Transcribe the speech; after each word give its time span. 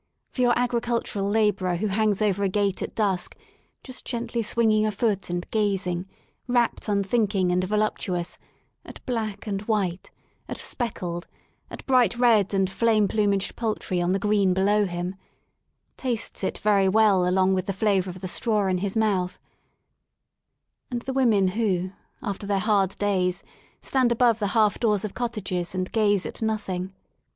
For 0.31 0.41
your 0.41 0.53
agricultural 0.57 1.29
labourer 1.29 1.75
who 1.75 1.85
hangs 1.85 2.23
over 2.23 2.43
a 2.43 2.49
gate 2.49 2.81
at 2.81 2.95
dusk, 2.95 3.37
just 3.83 4.03
gently 4.03 4.41
swinging 4.41 4.83
a 4.83 4.91
foot 4.91 5.29
and 5.29 5.47
gating, 5.51 6.07
wrapt 6.47 6.87
unthinking 6.89 7.51
and 7.51 7.63
voluptuous, 7.63 8.39
at 8.83 9.05
black 9.05 9.45
and 9.45 9.61
white, 9.67 10.09
at 10.49 10.57
speckled, 10.57 11.27
at 11.69 11.85
bright 11.85 12.17
red 12.17 12.51
and 12.51 12.67
flame 12.67 13.07
plumaged 13.07 13.55
poultry 13.55 14.01
on 14.01 14.11
the 14.11 14.17
green 14.17 14.55
below 14.55 14.85
him, 14.87 15.17
tastes 15.97 16.43
it 16.43 16.57
very 16.57 16.89
well 16.89 17.27
along 17.27 17.53
with 17.53 17.67
the 17.67 17.71
flavour 17.71 18.09
of 18.09 18.21
the 18.21 18.27
straw 18.27 18.65
in 18.65 18.79
his 18.79 18.97
mouth— 18.97 19.37
and 20.89 21.03
the 21.03 21.13
women 21.13 21.49
who, 21.49 21.91
after 22.23 22.47
their 22.47 22.57
hard 22.57 22.97
days, 22.97 23.43
stand 23.83 24.11
above 24.11 24.39
the 24.39 24.47
half 24.57 24.79
doors 24.79 25.05
of 25.05 25.13
cottages 25.13 25.75
and 25.75 25.91
gaze 25.91 26.25
at 26.25 26.41
nothing. 26.41 26.91